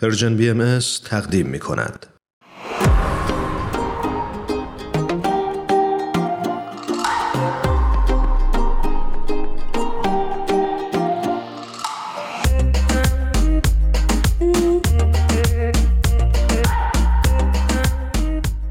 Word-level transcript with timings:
پرژن 0.00 0.36
بی 0.36 0.50
ام 0.50 0.78
تقدیم 1.04 1.46
می 1.46 1.58
کند. 1.58 2.06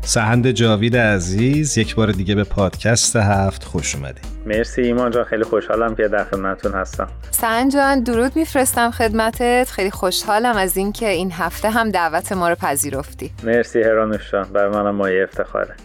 سهند 0.03 0.51
جاوید 0.51 0.97
عزیز 0.97 1.77
یک 1.77 1.95
بار 1.95 2.11
دیگه 2.11 2.35
به 2.35 2.43
پادکست 2.43 3.15
هفت 3.15 3.63
خوش 3.63 3.95
اومدید 3.95 4.36
مرسی 4.47 4.81
ایمان 4.81 5.11
جان 5.11 5.23
خیلی 5.23 5.43
خوشحالم 5.43 5.95
که 5.95 6.07
در 6.07 6.23
خدمتتون 6.23 6.71
هستم. 6.71 7.07
سهند 7.31 7.73
جان 7.73 8.03
درود 8.03 8.35
میفرستم 8.35 8.91
خدمتت. 8.91 9.69
خیلی 9.71 9.91
خوشحالم 9.91 10.57
از 10.57 10.77
اینکه 10.77 11.09
این 11.09 11.31
هفته 11.31 11.69
هم 11.69 11.89
دعوت 11.89 12.31
ما 12.31 12.49
رو 12.49 12.55
پذیرفتی. 12.55 13.31
مرسی 13.43 13.81
هرانوش 13.83 14.31
جان 14.31 14.43
برای 14.43 14.69
منم 14.69 14.95
مایه 14.95 15.23
افتخاره. 15.23 15.75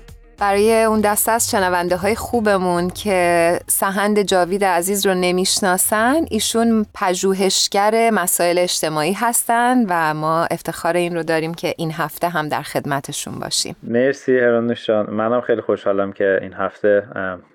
برای 0.43 0.85
اون 0.85 1.01
دسته 1.01 1.33
از 1.33 1.51
شنونده 1.51 1.97
های 1.97 2.15
خوبمون 2.15 2.91
که 2.91 3.59
سهند 3.67 4.23
جاوید 4.23 4.65
عزیز 4.65 5.07
رو 5.07 5.15
نمی‌شناسن 5.15 6.25
ایشون 6.31 6.87
پژوهشگر 6.95 8.11
مسائل 8.11 8.59
اجتماعی 8.59 9.13
هستن 9.13 9.85
و 9.89 10.15
ما 10.15 10.45
افتخار 10.45 10.97
این 10.97 11.17
رو 11.17 11.23
داریم 11.23 11.55
که 11.55 11.75
این 11.77 11.93
هفته 11.93 12.29
هم 12.29 12.49
در 12.49 12.63
خدمتشون 12.63 13.39
باشیم. 13.39 13.77
مرسی 13.83 14.39
هرانوشان 14.39 15.11
منم 15.11 15.41
خیلی 15.41 15.61
خوشحالم 15.61 16.13
که 16.13 16.39
این 16.43 16.53
هفته 16.53 17.03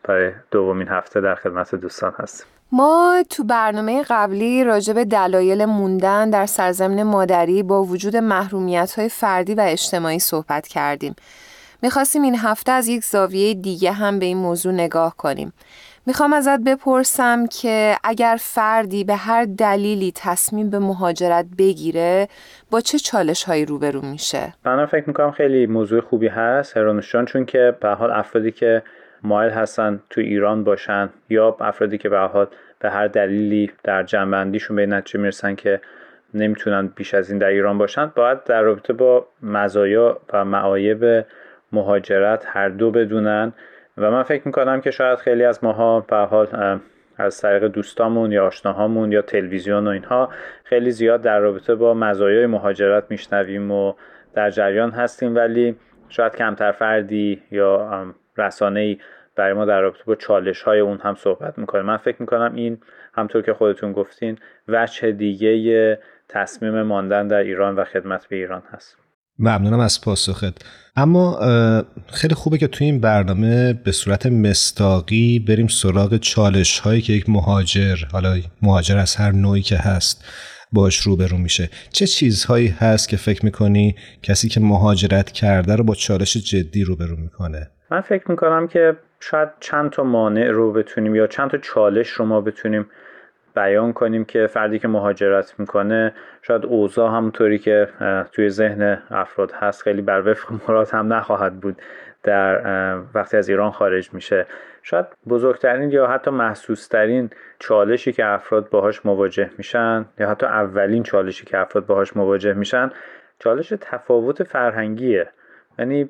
برای 0.04 0.32
دومین 0.52 0.88
هفته 0.88 1.22
در 1.22 1.36
خدمت 1.36 1.76
دوستان 1.76 2.14
هستیم 2.20 2.48
ما 2.72 3.24
تو 3.30 3.44
برنامه 3.44 4.04
قبلی 4.10 4.64
راجع 4.64 4.94
به 4.94 5.06
دلایل 5.06 5.66
موندن 5.66 6.30
در 6.30 6.46
سرزمین 6.46 7.04
مادری 7.04 7.64
با 7.64 7.84
وجود 7.84 8.16
محرومیت 8.18 8.94
های 8.98 9.10
فردی 9.10 9.54
و 9.54 9.62
اجتماعی 9.62 10.20
صحبت 10.20 10.68
کردیم. 10.68 11.16
می‌خواستیم 11.82 12.22
این 12.22 12.36
هفته 12.36 12.72
از 12.72 12.88
یک 12.88 13.04
زاویه 13.04 13.54
دیگه 13.54 13.92
هم 13.92 14.20
به 14.20 14.26
این 14.26 14.38
موضوع 14.38 14.74
نگاه 14.74 15.16
کنیم. 15.18 15.54
می‌خوام 16.06 16.34
ازت 16.34 16.60
بپرسم 16.60 17.46
که 17.48 17.96
اگر 18.04 18.38
فردی 18.40 19.04
به 19.04 19.16
هر 19.16 19.46
دلیلی 19.46 20.12
تصمیم 20.16 20.70
به 20.70 20.80
مهاجرت 20.80 21.46
بگیره 21.58 22.28
با 22.72 22.82
چه 22.82 23.00
چالش 23.00 23.44
هایی 23.44 23.66
روبرو 23.66 24.02
میشه؟ 24.02 24.54
من 24.66 24.86
فکر 24.86 25.04
می‌کنم 25.08 25.32
خیلی 25.32 25.66
موضوع 25.66 26.02
خوبی 26.02 26.28
هست 26.28 26.78
هرانوشان 26.78 27.26
چون 27.26 27.46
که 27.46 27.78
به 27.82 27.90
حال 27.90 28.12
افرادی 28.12 28.52
که 28.52 28.84
مایل 29.24 29.52
هستن 29.52 30.00
تو 30.10 30.22
ایران 30.22 30.64
باشن 30.64 31.10
یا 31.30 31.58
افرادی 31.60 31.98
که 31.98 32.10
به 32.10 32.20
حال 32.20 32.48
به 32.80 32.90
هر 32.90 33.08
دلیلی 33.08 33.72
در 33.84 34.04
جنبندیشون 34.04 34.76
به 34.76 34.86
نتیجه 34.86 35.20
می‌رسن 35.20 35.56
که 35.56 35.82
نمی‌تونن 36.34 36.88
بیش 36.88 37.14
از 37.14 37.30
این 37.30 37.40
در 37.40 37.48
ایران 37.48 37.78
باشن 37.78 38.12
باید 38.16 38.44
در 38.44 38.62
رابطه 38.62 38.94
با 38.94 39.28
مزایا 39.42 40.20
و 40.34 40.46
معایب 40.46 41.26
مهاجرت 41.72 42.46
هر 42.48 42.70
دو 42.70 42.92
بدونن 42.92 43.54
و 43.98 44.12
من 44.12 44.24
فکر 44.24 44.42
می‌کنم 44.46 44.82
که 44.82 44.92
شاید 44.92 45.20
خیلی 45.20 45.44
از 45.44 45.64
ماها 45.64 46.00
به 46.00 46.18
حال 46.18 46.80
از 47.18 47.42
طریق 47.42 47.64
دوستامون 47.68 48.32
یا 48.32 48.48
آشناهامون 48.48 49.12
یا 49.12 49.22
تلویزیون 49.22 49.88
و 49.88 49.90
اینها 49.90 50.30
خیلی 50.64 50.92
زیاد 50.92 51.22
در 51.22 51.40
رابطه 51.40 51.76
با 51.76 51.94
مزایای 51.94 52.46
مهاجرت 52.46 53.04
میشنویم 53.10 53.72
و 53.72 53.94
در 54.34 54.50
جریان 54.50 54.92
هستیم. 54.92 55.36
ولی 55.36 55.76
شاید 56.10 56.36
کمتر 56.36 56.72
فردی 56.72 57.42
یا 57.52 58.06
رسانه 58.38 58.80
ای 58.80 58.98
برای 59.36 59.54
ما 59.54 59.66
در 59.66 59.82
رابطه 59.82 60.04
با 60.06 60.16
چالش 60.16 60.62
های 60.62 60.80
اون 60.80 60.98
هم 60.98 61.16
صحبت 61.16 61.58
می‌کنه. 61.58 61.82
من 61.82 61.98
فکر 61.98 62.18
می‌کنم 62.20 62.52
این 62.56 62.78
همطور 63.14 63.42
که 63.42 63.54
خودتون 63.54 63.92
گفتین 63.92 64.38
وجه 64.68 65.12
دیگه 65.12 66.00
تصمیم 66.30 66.82
ماندن 66.82 67.28
در 67.28 67.40
ایران 67.40 67.76
و 67.76 67.84
خدمت 67.84 68.28
به 68.28 68.36
ایران 68.36 68.64
هست. 68.72 69.07
ممنونم 69.40 69.80
از 69.80 70.02
پاسخت. 70.02 70.66
اما 70.96 71.40
خیلی 72.08 72.36
خوبه 72.36 72.58
که 72.58 72.68
توی 72.68 72.88
این 72.88 73.00
برنامه 73.00 73.74
به 73.74 73.92
صورت 73.92 74.26
مستاقی 74.26 75.40
بریم 75.40 75.68
سراغ 75.68 76.18
چالش 76.18 76.80
هایی 76.80 77.02
که 77.02 77.14
یک 77.14 77.30
مهاجر 77.30 77.96
حالا 78.12 78.38
مهاجر 78.62 78.98
از 78.98 79.16
هر 79.16 79.32
نوعی 79.32 79.62
که 79.62 79.78
هست 79.78 80.26
باش 80.72 80.98
روبرو 80.98 81.38
میشه. 81.38 81.70
چه 81.92 82.08
چیزهایی 82.08 82.68
هست 82.68 83.10
که 83.10 83.18
فکر 83.18 83.46
می‌کنی 83.46 83.96
کسی 84.24 84.50
که 84.50 84.60
مهاجرت 84.60 85.32
کرده 85.32 85.76
رو 85.76 85.84
با 85.84 85.96
چالش 85.96 86.38
جدی 86.38 86.84
روبرو 86.84 87.16
می‌کنه؟ 87.16 87.72
من 87.92 88.02
فکر 88.02 88.32
می‌کنم 88.32 88.68
که 88.68 88.98
شاید 89.20 89.50
چند 89.60 89.92
تا 89.92 90.04
مانع 90.04 90.48
رو 90.48 90.74
بتونیم 90.74 91.16
یا 91.16 91.28
چند 91.28 91.50
تا 91.50 91.58
چالش 91.58 92.08
رو 92.10 92.26
ما 92.26 92.42
بتونیم 92.42 92.86
بیان 93.58 93.94
کنیم 93.94 94.26
که 94.26 94.48
فردی 94.48 94.80
که 94.80 94.88
مهاجرت 94.88 95.60
می‌کنه 95.60 96.14
شاید 96.42 96.66
اوضاع 96.66 97.12
همونطوری 97.12 97.60
که 97.60 97.88
توی 98.32 98.50
ذهن 98.50 99.02
افراد 99.12 99.52
هست 99.52 99.82
خیلی 99.82 100.02
بر 100.02 100.32
وفق 100.32 100.54
مراد 100.68 100.90
هم 100.90 101.14
نخواهد 101.14 101.60
بود 101.60 101.82
در 102.24 102.62
وقتی 103.14 103.38
از 103.38 103.50
ایران 103.50 103.72
خارج 103.72 104.14
میشه. 104.14 104.46
شاید 104.84 105.06
بزرگترین 105.30 105.92
یا 105.92 106.08
حتی 106.08 106.32
محسوسترین 106.32 107.30
چالشی 107.60 108.12
که 108.12 108.26
افراد 108.26 108.70
باهاش 108.70 109.06
مواجه 109.06 109.50
میشن 109.58 110.06
یا 110.20 110.30
حتی 110.30 110.46
اولین 110.46 111.04
چالشی 111.04 111.46
که 111.46 111.58
افراد 111.58 111.86
باهاش 111.86 112.18
مواجه 112.18 112.54
میشن 112.54 112.92
چالش 113.40 113.74
تفاوت 113.82 114.44
فرهنگیه. 114.44 115.28
یعنی 115.80 116.10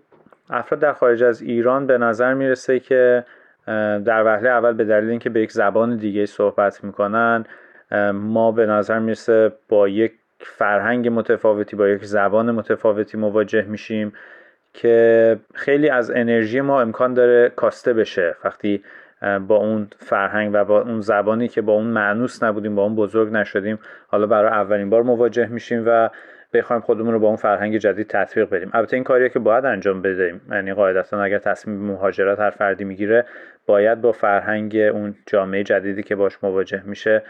افراد 0.50 0.82
در 0.82 0.94
خارج 0.94 1.24
از 1.24 1.42
ایران 1.42 1.88
به 1.88 1.98
نظر 1.98 2.34
می‌رسه 2.34 2.80
که 2.80 3.26
در 4.06 4.24
وهله 4.26 4.50
اول 4.50 4.74
به 4.74 4.84
دلیل 4.84 5.10
اینکه 5.10 5.30
به 5.30 5.42
یک 5.42 5.52
زبان 5.52 5.98
دیگه 5.98 6.26
صحبت 6.26 6.84
می‌کنن 6.84 7.46
ما 8.14 8.52
به 8.52 8.66
نظر 8.66 9.00
می‌رسه 9.00 9.52
با 9.70 9.88
یک 9.88 10.14
فرهنگ 10.40 11.08
متفاوتی 11.08 11.76
با 11.76 11.88
یک 11.88 12.06
زبان 12.06 12.52
متفاوتی 12.52 13.18
مواجه 13.18 13.62
میشیم 13.62 14.14
که 14.74 15.40
خیلی 15.54 15.90
از 15.90 16.12
انرژی 16.12 16.62
ما 16.62 16.82
امکان 16.82 17.14
داره 17.14 17.50
کاسته 17.50 17.94
بشه. 17.94 18.36
وقتی 18.44 18.84
با 19.48 19.56
اون 19.56 19.88
فرهنگ 19.98 20.52
و 20.54 20.66
با 20.66 20.82
اون 20.82 21.02
زبانی 21.02 21.48
که 21.48 21.62
با 21.62 21.74
اون 21.74 21.88
معنوس 21.88 22.44
نبودیم 22.44 22.76
با 22.76 22.84
اون 22.84 22.96
بزرگ 22.96 23.32
نشدیم 23.32 23.80
حالا 24.08 24.28
برای 24.28 24.52
اولین 24.52 24.90
بار 24.90 25.04
مواجه 25.04 25.48
میشیم 25.48 25.84
و 25.86 26.10
بخوایم 26.54 26.82
خودمون 26.82 27.14
رو 27.14 27.20
با 27.20 27.28
اون 27.28 27.36
فرهنگ 27.36 27.78
جدید 27.78 28.08
تطبیق 28.08 28.50
بدیم. 28.50 28.70
البته 28.74 28.96
این 28.96 29.04
کاریه 29.04 29.30
که 29.30 29.40
باید 29.40 29.66
انجام 29.66 30.02
بدیم. 30.02 30.42
یعنی 30.52 30.74
قاعدتا 30.74 31.22
اگر 31.22 31.38
تصمیم 31.38 31.78
مهاجرت 31.78 32.40
هر 32.40 32.50
فردی 32.50 32.84
می‌گیره 32.84 33.26
باید 33.68 34.02
با 34.02 34.12
فرهنگ 34.12 34.76
اون 34.76 35.16
جامعه 35.26 35.64
جدیدی 35.64 36.04
که 36.04 36.16
باش 36.16 36.44
مواجه 36.44 36.82
میشه 36.86 37.24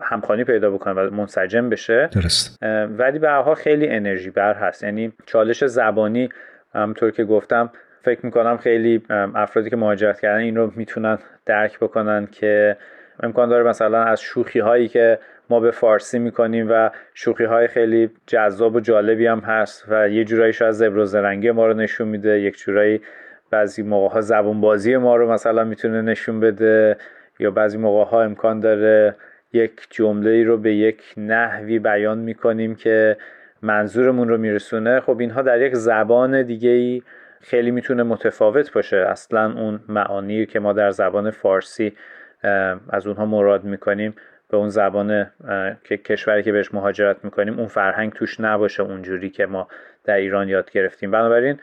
همخوانی 0.00 0.44
پیدا 0.44 0.70
بکنه 0.70 0.94
و 0.94 1.14
منسجم 1.14 1.68
بشه. 1.68 2.08
درست. 2.12 2.62
ولی 2.98 3.18
به 3.18 3.30
حال 3.30 3.54
خیلی 3.54 3.88
انرژی 3.88 4.30
بر 4.30 4.54
هست. 4.54 4.84
یعنی 4.84 5.12
چالش 5.26 5.64
زبانی 5.64 6.28
همطور 6.74 7.10
که 7.10 7.24
گفتم 7.24 7.70
فکر 8.02 8.26
می‌کنم 8.26 8.56
خیلی 8.56 9.02
افرادی 9.10 9.70
که 9.70 9.76
مهاجرت 9.76 10.20
کردن 10.20 10.38
این 10.38 10.56
رو 10.56 10.72
می‌تونن 10.76 11.18
درک 11.46 11.78
بکنن 11.78 12.28
که 12.32 12.76
امکان 13.22 13.48
داره 13.48 13.68
مثلا 13.68 14.04
از 14.04 14.20
شوخی 14.20 14.60
هایی 14.60 14.88
که 14.88 15.18
ما 15.50 15.60
به 15.60 15.70
فارسی 15.70 16.18
می‌کنیم 16.18 16.66
و 16.70 16.90
شوخی 17.14 17.44
های 17.44 17.68
خیلی 17.68 18.10
جذاب 18.26 18.74
و 18.74 18.80
جالبی 18.80 19.26
هم 19.26 19.38
هست 19.38 19.84
و 19.88 20.08
یه 20.08 20.24
جورایی 20.24 20.52
شاید 20.52 20.70
زبر 20.70 20.98
و 20.98 21.04
زرنگی 21.04 21.50
ما 21.50 21.66
رو 21.66 21.74
نشون 21.74 22.08
میده 22.08 22.40
یک 22.40 22.58
جورایی 22.58 23.00
بعضی 23.50 23.82
موقع 23.82 24.14
ها 24.14 24.20
زبون 24.20 24.60
بازی 24.60 24.96
ما 24.96 25.16
رو 25.16 25.32
مثلا 25.32 25.64
می‌تونه 25.64 26.02
نشون 26.02 26.40
بده 26.40 26.96
یا 27.38 27.50
بعضی 27.50 27.78
موقع 27.78 28.10
ها 28.10 28.22
امکان 28.22 28.60
داره 28.60 29.14
یک 29.52 29.72
جمله 29.90 30.44
رو 30.44 30.56
به 30.56 30.74
یک 30.74 31.02
نحوی 31.16 31.78
بیان 31.78 32.18
می‌کنیم 32.18 32.74
که 32.74 33.16
منظورمون 33.62 34.28
رو 34.28 34.38
میرسونه. 34.38 35.00
خب 35.00 35.18
اینها 35.20 35.42
در 35.42 35.60
یک 35.60 35.74
زبان 35.74 36.42
دیگه 36.42 36.70
ای 36.70 37.02
خیلی 37.40 37.70
می‌تونه 37.70 38.02
متفاوت 38.02 38.72
باشه. 38.72 38.96
اصلا 38.96 39.52
اون 39.52 39.80
معانی 39.88 40.46
که 40.46 40.60
ما 40.60 40.72
در 40.72 40.90
زبان 40.90 41.30
فارسی 41.30 41.92
از 42.90 43.06
اونها 43.06 43.26
مراد 43.26 43.64
می‌کنیم 43.64 44.14
به 44.50 44.56
اون 44.56 44.68
زبان 44.68 45.30
که 45.84 45.96
کشوری 45.96 46.42
که 46.42 46.52
بهش 46.52 46.74
مهاجرت 46.74 47.16
می‌کنیم 47.24 47.58
اون 47.58 47.66
فرهنگ 47.66 48.12
توش 48.12 48.40
نباشه 48.40 48.82
اونجوری 48.82 49.30
که 49.30 49.46
ما 49.46 49.68
در 50.04 50.14
ایران 50.14 50.48
یاد 50.48 50.70
گرفتیم. 50.70 51.10
بنابراین 51.10 51.58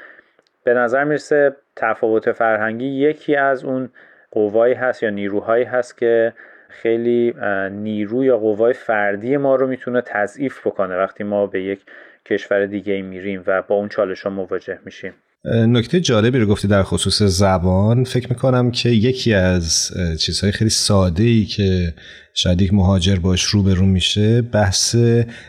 به 0.65 0.73
نظر 0.73 1.03
می‌رسه 1.03 1.55
تفاوت 1.75 2.31
فرهنگی 2.31 2.85
یکی 2.85 3.35
از 3.35 3.63
اون 3.63 3.89
قوایی 4.31 4.73
هست 4.73 5.03
یا 5.03 5.09
نیروهایی 5.09 5.63
هست 5.63 5.97
که 5.97 6.33
خیلی 6.69 7.33
نیرو 7.71 8.23
یا 8.23 8.37
قوای 8.37 8.73
فردی 8.73 9.37
ما 9.37 9.55
رو 9.55 9.67
می‌تونه 9.67 10.01
تضعیف 10.01 10.67
بکنه 10.67 10.97
وقتی 10.97 11.23
ما 11.23 11.47
به 11.47 11.63
یک 11.63 11.79
کشور 12.25 12.65
دیگه 12.65 13.01
میریم 13.01 13.43
و 13.47 13.61
با 13.61 13.75
اون 13.75 13.89
چالش 13.89 14.21
ها 14.21 14.29
مواجه 14.29 14.79
میشیم. 14.85 15.13
نکته 15.45 15.99
جالبی 15.99 16.39
رو 16.39 16.45
گفتی 16.45 16.67
در 16.67 16.83
خصوص 16.83 17.21
زبان. 17.23 18.03
فکر 18.03 18.29
می‌کنم 18.29 18.71
که 18.71 18.89
یکی 18.89 19.33
از 19.33 19.91
چیزهای 20.19 20.51
خیلی 20.51 20.69
ساده 20.69 21.23
ای 21.23 21.45
که 21.45 21.93
شاید 22.37 22.61
یک 22.61 22.73
مهاجر 22.73 23.15
باش 23.15 23.43
روبرو 23.43 23.85
میشه 23.85 24.41
بحث 24.41 24.95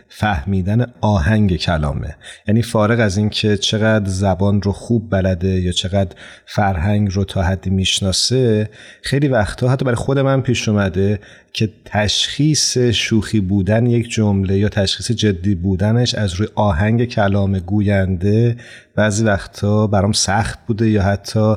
فهمیدن 0.09 0.87
آهنگ 1.01 1.57
کلامه. 1.57 2.17
یعنی 2.49 2.63
فارغ 2.63 3.01
از 3.01 3.17
اینکه 3.17 3.57
چقدر 3.57 4.09
زبان 4.09 4.63
رو 4.63 4.73
خوب 4.73 5.11
بلده 5.11 5.61
یا 5.61 5.73
چقدر 5.73 6.17
فرهنگ 6.47 7.09
رو 7.13 7.25
تا 7.25 7.43
حدی 7.43 7.71
می‌شناسه 7.71 8.71
خیلی 9.03 9.29
وقتها 9.29 9.69
حتی 9.69 9.85
برای 9.85 9.97
خود 9.97 10.19
من 10.19 10.41
پیش 10.41 10.69
اومده 10.69 11.21
که 11.53 11.71
تشخیص 11.85 12.79
شوخی 12.79 13.41
بودن 13.41 13.87
یک 13.87 14.11
جمله 14.11 14.59
یا 14.59 14.69
تشخیص 14.69 15.11
جدی 15.11 15.55
بودنش 15.55 16.15
از 16.15 16.35
روی 16.35 16.49
آهنگ 16.55 17.05
کلام 17.05 17.59
گوینده 17.59 18.57
بعضی 18.95 19.25
وقتا 19.25 19.87
برام 19.87 20.13
سخت 20.13 20.59
بوده 20.67 20.91
یا 20.91 21.03
حتی 21.03 21.57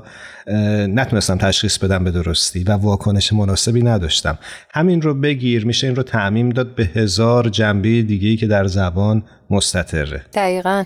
نتونستم 0.88 1.38
تشخیص 1.38 1.78
بدم 1.78 2.04
به 2.04 2.12
درستی 2.12 2.64
و 2.64 2.72
واکنش 2.72 3.34
مناسبی 3.34 3.84
نداشتم. 3.84 4.38
همین 4.74 5.02
رو 5.02 5.14
بگیر 5.14 5.66
میشه 5.66 5.88
این 5.88 5.96
رو 5.96 6.04
تعمیم 6.04 6.50
داد 6.50 6.76
به 6.76 6.84
هزار 6.84 7.50
جنبه 7.50 8.02
دیگهی 8.02 8.38
که 8.38 8.48
در 8.48 8.66
زبان 8.66 9.24
مستطره. 9.50 10.22
دقیقا. 10.34 10.84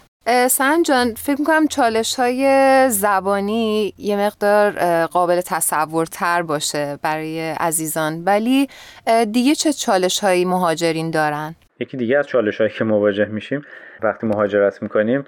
سنجان 0.50 1.14
فکر 1.14 1.36
می‌کنم 1.40 1.68
چالش 1.68 2.16
های 2.16 2.46
زبانی 2.90 3.94
یه 3.98 4.18
مقدار 4.18 4.72
قابل 5.06 5.42
تصورتر 5.42 6.42
باشه 6.42 6.98
برای 7.02 7.52
عزیزان. 7.52 8.24
ولی 8.24 8.68
دیگه 9.32 9.56
چه 9.56 9.74
چالش 9.74 10.20
هایی 10.20 10.46
مهاجرین 10.46 11.12
دارن؟ 11.12 11.56
یکی 11.80 11.98
دیگه 11.98 12.18
از 12.18 12.28
چالش 12.28 12.58
هایی 12.58 12.74
که 12.78 12.84
مواجه 12.84 13.26
میشیم 13.26 13.62
وقتی 14.04 14.28
مهاجرت 14.28 14.84
می‌کنیم 14.84 15.24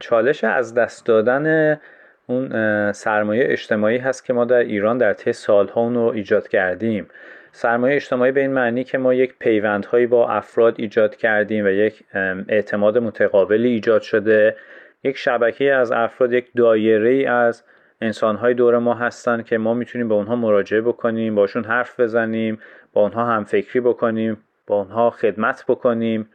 چالش 0.00 0.44
از 0.44 0.74
دست 0.74 1.06
دادن 1.06 1.76
اون 2.26 2.92
سرمایه 2.92 3.44
اجتماعی 3.46 3.98
هست 3.98 4.24
که 4.24 4.32
ما 4.32 4.44
در 4.44 4.58
ایران 4.58 4.98
در 4.98 5.12
طی 5.12 5.32
سالها 5.32 5.80
اون 5.80 5.94
رو 5.94 6.00
ایجاد 6.00 6.48
کردیم. 6.48 7.06
سرمایه 7.52 7.96
اجتماعی 7.96 8.32
به 8.32 8.40
این 8.40 8.52
معنی 8.52 8.84
که 8.84 8.98
ما 8.98 9.14
یک 9.14 9.34
پیوندهایی 9.38 10.06
با 10.06 10.28
افراد 10.28 10.74
ایجاد 10.78 11.16
کردیم 11.16 11.64
و 11.64 11.68
یک 11.68 12.04
اعتماد 12.48 12.98
متقابلی 12.98 13.68
ایجاد 13.68 14.02
شده. 14.02 14.56
یک 15.04 15.16
شبکه 15.16 15.74
از 15.74 15.92
افراد 15.92 16.32
یک 16.32 16.46
دایره 16.56 17.10
ای 17.10 17.26
از 17.26 17.64
انسانهای 18.00 18.54
دور 18.54 18.78
ما 18.78 18.94
هستن 18.94 19.42
که 19.42 19.58
ما 19.58 19.74
می‌تونیم 19.74 20.08
به 20.08 20.14
اونها 20.14 20.36
مراجعه 20.36 20.80
بکنیم 20.80 21.34
باشون 21.34 21.64
حرف 21.64 22.00
بزنیم 22.00 22.58
با 22.92 23.02
اونها 23.02 23.24
هم 23.24 23.44
فکری 23.44 23.80
بکنیم 23.80 24.36
با 24.66 24.76
اونها 24.76 25.10
خدمت 25.10 25.64
بکنیم. 25.68 26.28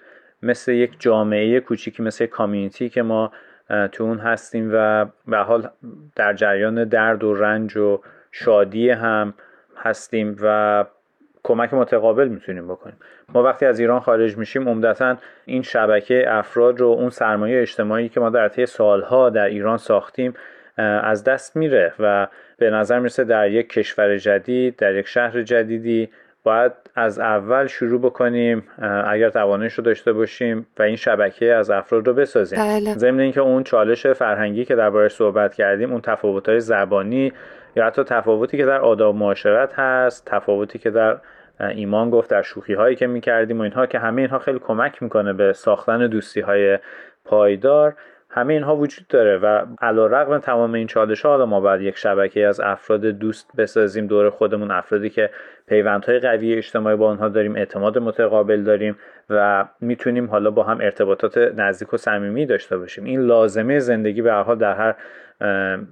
مثل 0.43 0.71
یک 0.71 0.91
جامعه 0.99 1.59
کوچیکی 1.59 2.03
مثل 2.03 2.25
کامیونیتی 2.25 2.89
که 2.89 3.01
ما 3.01 3.31
تو 3.91 4.03
اون 4.03 4.17
هستیم 4.17 4.69
و 4.73 5.05
به 5.27 5.37
حال 5.37 5.69
در 6.15 6.33
جریان 6.33 6.83
درد 6.83 7.23
و 7.23 7.33
رنج 7.33 7.77
و 7.77 8.01
شادی 8.31 8.89
هم 8.89 9.33
هستیم 9.77 10.35
و 10.41 10.85
کمک 11.43 11.73
متقابل 11.73 12.27
می‌تونیم 12.27 12.67
بکنیم. 12.67 12.95
ما 13.33 13.43
وقتی 13.43 13.65
از 13.65 13.79
ایران 13.79 13.99
خارج 13.99 14.37
میشیم 14.37 14.69
عمدتا 14.69 15.17
این 15.45 15.61
شبکه 15.61 16.25
افراد 16.27 16.79
رو 16.79 16.87
اون 16.87 17.09
سرمایه 17.09 17.61
اجتماعی 17.61 18.09
که 18.09 18.19
ما 18.19 18.29
در 18.29 18.47
طی 18.47 18.65
سالها 18.65 19.29
در 19.29 19.45
ایران 19.45 19.77
ساختیم 19.77 20.33
از 20.77 21.23
دست 21.23 21.55
میره 21.55 21.93
و 21.99 22.27
به 22.57 22.69
نظر 22.69 22.99
می‌رسه 22.99 23.23
در 23.23 23.51
یک 23.51 23.69
کشور 23.69 24.17
جدید 24.17 24.75
در 24.75 24.95
یک 24.95 25.07
شهر 25.07 25.41
جدیدی 25.41 26.09
باید 26.43 26.71
از 26.95 27.19
اول 27.19 27.67
شروع 27.67 28.01
بکنیم 28.01 28.63
اگر 29.07 29.29
توانش 29.29 29.73
رو 29.73 29.83
داشته 29.83 30.13
باشیم 30.13 30.67
و 30.79 30.83
این 30.83 30.95
شبکه 30.95 31.53
از 31.53 31.69
افراد 31.69 32.07
رو 32.07 32.13
بسازیم 32.13 32.59
بله. 32.59 32.93
ضمن 32.93 33.19
اینکه 33.19 33.41
اون 33.41 33.63
چالش 33.63 34.07
فرهنگی 34.07 34.65
که 34.65 34.75
دربارش 34.75 35.13
صحبت 35.13 35.53
کردیم 35.53 35.91
اون 35.91 36.01
تفاوت‌های 36.01 36.59
زبانی 36.59 37.33
یا 37.75 37.85
حتی 37.85 38.03
تفاوتی 38.03 38.57
که 38.57 38.65
در 38.65 38.81
آداب 38.81 39.15
معاشرت 39.15 39.73
هست 39.79 40.25
تفاوتی 40.25 40.79
که 40.79 40.89
در 40.89 41.17
ایمان 41.59 42.09
گفت 42.09 42.29
در 42.29 42.41
شوخی 42.41 42.73
هایی 42.73 42.95
که 42.95 43.07
می‌کردیم 43.07 43.59
و 43.59 43.61
اینها 43.61 43.85
که 43.85 43.99
همه 43.99 44.21
اینها 44.21 44.39
خیلی 44.39 44.59
کمک 44.59 45.03
می‌کنه 45.03 45.33
به 45.33 45.53
ساختن 45.53 46.07
دوستی 46.07 46.41
های 46.41 46.79
پایدار 47.25 47.95
همه 48.31 48.53
اینها 48.53 48.75
وجود 48.75 49.07
داره 49.07 49.37
و 49.37 49.65
علا 49.81 50.05
رقم 50.07 50.37
تمام 50.37 50.73
این 50.73 50.87
چالش 50.87 51.21
ها 51.21 51.45
ما 51.45 51.59
باید 51.59 51.81
یک 51.81 51.97
شبکه 51.97 52.47
از 52.47 52.59
افراد 52.59 53.05
دوست 53.05 53.51
بسازیم 53.57 54.07
دور 54.07 54.29
خودمون 54.29 54.71
افرادی 54.71 55.09
که 55.09 55.29
پیوندهای 55.67 56.19
قوی 56.19 56.53
اجتماعی 56.53 56.95
با 56.95 57.07
آنها 57.07 57.29
داریم 57.29 57.55
اعتماد 57.55 57.97
متقابل 57.97 58.63
داریم 58.63 58.97
و 59.29 59.65
می‌تونیم 59.81 60.29
حالا 60.29 60.51
با 60.51 60.63
هم 60.63 60.81
ارتباطات 60.81 61.37
نزدیک 61.37 61.93
و 61.93 61.97
صمیمی 61.97 62.45
داشته 62.45 62.77
باشیم. 62.77 63.03
این 63.03 63.21
لازمه 63.21 63.79
زندگی 63.79 64.21
به 64.21 64.33
حال 64.33 64.57
در 64.57 64.73
هر 64.73 64.95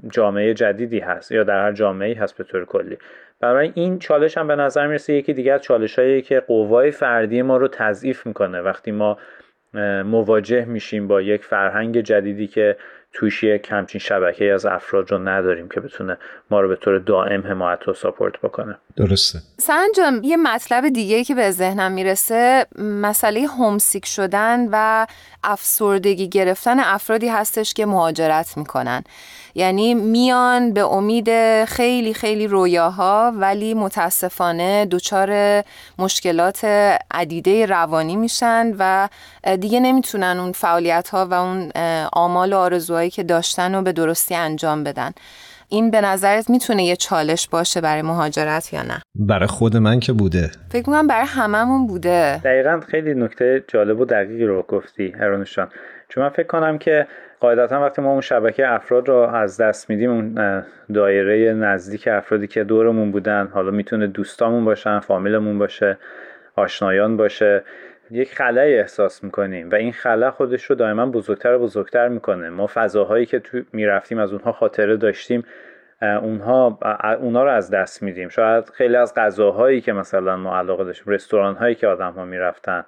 جامعه 0.10 0.54
جدیدی 0.54 1.00
هست 1.00 1.32
یا 1.32 1.44
در 1.44 1.64
هر 1.64 1.72
جامعه 1.72 2.18
هست 2.18 2.38
به 2.38 2.44
طور 2.44 2.66
کلی. 2.66 2.98
برای 3.40 3.72
این 3.76 4.00
چالش 4.00 4.38
هم 4.38 4.48
به 4.48 4.56
نظر 4.56 4.88
می‌رسه 4.88 5.14
یکی 5.14 5.34
دیگه 5.34 5.54
از 5.54 5.62
چالش 5.62 6.00
هایی 6.00 6.22
که 6.22 6.40
قوای 6.40 6.92
فردی 6.92 7.42
ما 7.42 7.58
رو 7.58 7.68
تضعیف 7.68 8.28
می‌کنه. 8.28 8.62
وقتی 8.62 8.92
ما 8.92 9.18
مواجه 10.06 10.66
میشیم 10.66 11.08
با 11.08 11.22
یک 11.22 11.44
فرهنگ 11.44 12.02
جدیدی 12.02 12.48
که 12.48 12.78
توش 13.14 13.44
یک 13.44 13.68
همچین 13.72 14.00
شبکه 14.00 14.54
از 14.54 14.66
افراد 14.66 15.12
رو 15.12 15.18
نداریم 15.18 15.70
که 15.70 15.80
بتونه 15.80 16.18
ما 16.50 16.62
رو 16.62 16.68
به 16.68 16.76
طور 16.76 17.00
دائم 17.00 17.42
حمایت 17.42 17.88
و 17.88 17.94
ساپورت 17.94 18.38
بکنه. 18.42 18.78
درسته. 18.98 19.42
سنجام 19.62 20.24
یه 20.24 20.38
مطلب 20.38 20.90
دیگه 20.90 21.24
که 21.24 21.36
به 21.36 21.52
ذهنم 21.52 21.92
می‌رسه 21.92 22.66
مسئله 22.80 23.48
همسیک 23.48 24.06
شدن 24.06 24.68
و 24.72 25.08
افسردگی 25.44 26.30
گرفتن 26.30 26.80
افرادی 26.80 27.28
هستش 27.28 27.74
که 27.74 27.86
مهاجرت 27.86 28.58
می‌کنن. 28.58 29.04
یعنی 29.56 29.94
میان 29.94 30.74
به 30.74 30.86
امید 30.86 31.30
خیلی 31.66 32.14
خیلی 32.14 32.48
رویاها 32.48 33.34
ولی 33.36 33.74
متاسفانه 33.74 34.86
دچار 34.92 35.64
مشکلات 36.00 36.66
عدیده 37.12 37.66
روانی 37.66 38.16
میشن 38.16 38.76
و 38.80 39.10
دیگه 39.60 39.80
نمی‌تونن 39.80 40.40
اون 40.40 40.52
فعالیت 40.52 41.10
ها 41.10 41.26
و 41.26 41.34
اون 41.34 41.72
آمال 42.14 42.54
و 42.54 42.58
آرزوهایی 42.58 43.10
که 43.10 43.24
داشتن 43.24 43.76
رو 43.76 43.82
به 43.82 43.92
درستی 43.92 44.36
انجام 44.36 44.84
بدن. 44.84 45.12
این 45.70 45.92
به 45.92 46.02
نظرت 46.02 46.50
می‌تونه 46.50 46.84
یه 46.84 46.96
چالش 46.96 47.50
باشه 47.50 47.82
برای 47.82 48.02
مهاجرت 48.02 48.74
یا 48.74 48.82
نه؟ 48.82 49.02
برای 49.16 49.48
خود 49.48 49.78
من 49.78 50.00
که 50.00 50.14
بوده. 50.14 50.52
فکر 50.70 50.90
می‌کنم 50.90 51.08
برای 51.08 51.26
هممون 51.28 51.88
بوده. 51.88 52.42
دقیقا 52.44 52.80
خیلی 52.80 53.14
نکته 53.14 53.64
جالب 53.68 54.00
و 54.00 54.06
دقیقی 54.06 54.46
رو 54.46 54.62
گفتی 54.62 55.14
هرانشان 55.20 55.68
چون 56.10 56.24
من 56.24 56.30
فکر 56.30 56.48
کنم 56.48 56.78
که 56.78 57.08
قاعدتا 57.40 57.82
وقتی 57.82 58.02
ما 58.02 58.12
اون 58.12 58.22
شبکه 58.22 58.74
افراد 58.74 59.08
رو 59.08 59.16
از 59.16 59.62
دست 59.62 59.90
میدیم 59.90 60.12
اون 60.12 60.64
دایره 60.94 61.54
نزدیک 61.54 62.08
افرادی 62.12 62.48
که 62.48 62.64
دورمون 62.64 63.12
بودن 63.12 63.50
حالا 63.54 63.72
می‌تونه 63.72 64.08
دوستامون 64.08 64.66
باشن 64.66 65.00
فامیلمون 65.00 65.60
باشه 65.60 65.98
آشنایان 66.56 67.18
باشه. 67.18 67.64
یک 68.12 68.36
خلای 68.36 68.80
احساس 68.80 69.24
می‌کنیم 69.24 69.70
و 69.70 69.76
این 69.76 69.92
خلا 69.92 70.32
خودش 70.32 70.64
رو 70.64 70.76
دائما 70.76 71.06
بزرگتر 71.06 71.54
و 71.54 71.60
بزرگتر 71.60 72.08
می‌کنه. 72.08 72.50
ما 72.50 72.68
فضاهایی 72.74 73.26
که 73.26 73.40
تو 73.40 73.62
می‌رفتیم 73.74 74.20
از 74.20 74.34
اونها 74.34 74.52
خاطره 74.52 74.98
داشتیم 74.98 75.44
اونها 76.02 76.80
اونها 77.22 77.44
رو 77.44 77.52
از 77.52 77.72
دست 77.72 78.04
میدیم. 78.04 78.30
شاید 78.30 78.70
خیلی 78.70 78.96
از 78.96 79.14
غذاهایی 79.14 79.82
که 79.82 79.94
مثلا 79.94 80.38
ما 80.38 80.58
علاقه 80.58 80.84
داشتیم 80.84 81.14
رستوران 81.14 81.56
هایی 81.56 81.76
که 81.76 81.88
آدم 81.88 82.12
ها 82.12 82.26
می‌رفتن 82.26 82.86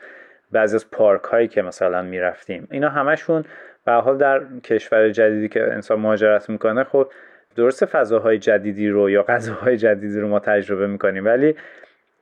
بعضی 0.52 0.76
از 0.76 0.92
پارک 0.92 1.24
هایی 1.24 1.48
که 1.48 1.62
مثلا 1.62 2.02
می‌رفتیم 2.02 2.68
اینا 2.72 2.90
همشون 2.90 3.44
به 3.86 3.92
حال 3.92 4.18
در 4.18 4.42
کشور 4.64 5.10
جدیدی 5.10 5.50
که 5.50 5.64
انسان 5.64 6.00
مهاجرت 6.00 6.50
می‌کنه 6.50 6.84
خب 6.84 7.12
درست 7.56 7.86
فضاهای 7.86 8.38
جدیدی 8.38 8.90
رو 8.90 9.10
یا 9.10 9.24
غذاهای 9.24 9.78
جدیدی 9.78 10.20
رو 10.20 10.28
ما 10.28 10.40
تجربه 10.40 10.88
می‌کنیم. 10.88 11.26
ولی 11.26 11.56